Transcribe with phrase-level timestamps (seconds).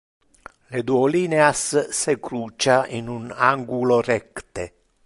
[0.75, 1.61] Le duo lineas
[1.99, 3.15] se crucia in
[3.51, 4.65] angulo recte.